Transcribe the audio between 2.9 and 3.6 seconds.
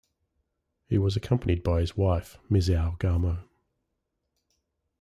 Gamo.